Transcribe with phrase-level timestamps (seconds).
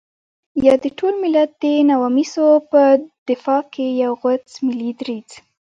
[0.65, 2.81] يا د ټول ملت د نواميسو په
[3.27, 5.29] دفاع کې يو غوڅ ملي دريځ.